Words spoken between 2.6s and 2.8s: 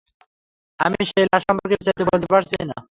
না।